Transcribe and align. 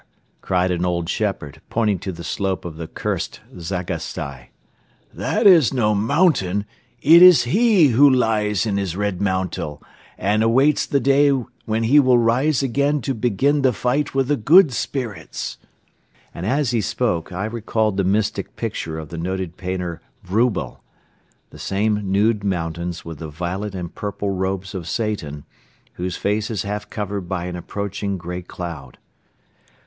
cried 0.41 0.71
an 0.71 0.83
old 0.83 1.07
shepherd, 1.07 1.61
pointing 1.69 1.99
to 1.99 2.11
the 2.11 2.23
slope 2.23 2.65
of 2.65 2.75
the 2.75 2.87
cursed 2.87 3.39
Zagastai. 3.55 4.47
"That 5.13 5.45
is 5.45 5.75
no 5.75 5.93
mountain. 5.93 6.65
It 7.03 7.21
is 7.21 7.43
HE 7.43 7.89
who 7.89 8.09
lies 8.09 8.65
in 8.65 8.77
his 8.77 8.95
red 8.95 9.21
mantle 9.21 9.79
and 10.17 10.41
awaits 10.41 10.87
the 10.87 10.99
day 10.99 11.29
when 11.65 11.83
he 11.83 11.99
will 11.99 12.17
rise 12.17 12.63
again 12.63 13.01
to 13.01 13.13
begin 13.13 13.61
the 13.61 13.73
fight 13.73 14.15
with 14.15 14.27
the 14.29 14.35
good 14.35 14.73
spirits." 14.73 15.59
And 16.33 16.47
as 16.47 16.71
he 16.71 16.81
spoke 16.81 17.31
I 17.31 17.45
recalled 17.45 17.97
the 17.97 18.03
mystic 18.03 18.55
picture 18.55 18.97
of 18.97 19.09
the 19.09 19.19
noted 19.19 19.55
painter 19.55 20.01
Vroubel. 20.23 20.79
The 21.51 21.59
same 21.59 22.09
nude 22.11 22.43
mountains 22.43 23.05
with 23.05 23.19
the 23.19 23.29
violet 23.29 23.75
and 23.75 23.93
purple 23.93 24.31
robes 24.31 24.73
of 24.73 24.87
Satan, 24.89 25.45
whose 25.93 26.17
face 26.17 26.49
is 26.49 26.63
half 26.63 26.89
covered 26.89 27.29
by 27.29 27.45
an 27.45 27.55
approaching 27.55 28.17
grey 28.17 28.41
cloud. 28.41 28.97